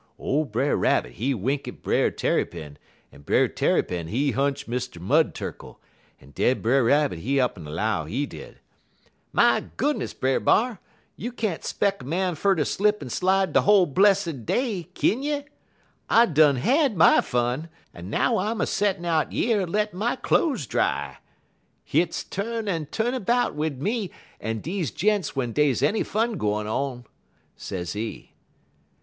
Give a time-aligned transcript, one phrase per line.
[0.17, 2.77] "Ole Brer Rabbit he wink at Brer Tarrypin,
[3.13, 4.99] en Brer Tarrypin he hunch Mr.
[4.99, 5.79] Mud Turkle,
[6.19, 8.57] en den Brer Rabbit he up'n 'low, he did:
[9.31, 10.79] "'My goodness, Brer B'ar!
[11.15, 15.21] you can't 'speck a man fer ter slip en slide de whole blessid day, kin
[15.21, 15.43] you?
[16.09, 20.65] I done had my fun, en now I'm a settin' out yer lettin' my cloze
[20.65, 21.17] dry.
[21.83, 24.09] Hit's tu'n en tu'n about wid me
[24.39, 27.05] en deze gents w'en dey's any fun gwine on,'
[27.55, 28.31] sezee.